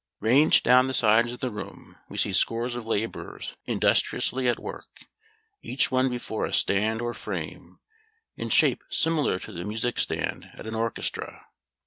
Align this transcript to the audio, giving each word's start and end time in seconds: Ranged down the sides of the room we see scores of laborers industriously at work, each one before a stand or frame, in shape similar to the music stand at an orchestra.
Ranged 0.19 0.63
down 0.63 0.87
the 0.87 0.95
sides 0.95 1.31
of 1.31 1.41
the 1.41 1.51
room 1.51 1.95
we 2.09 2.17
see 2.17 2.33
scores 2.33 2.75
of 2.75 2.87
laborers 2.87 3.55
industriously 3.67 4.47
at 4.47 4.57
work, 4.57 5.05
each 5.61 5.91
one 5.91 6.09
before 6.09 6.43
a 6.43 6.51
stand 6.53 7.03
or 7.03 7.13
frame, 7.13 7.77
in 8.35 8.49
shape 8.49 8.83
similar 8.89 9.37
to 9.37 9.51
the 9.51 9.63
music 9.63 9.99
stand 9.99 10.49
at 10.55 10.65
an 10.65 10.73
orchestra. 10.73 11.45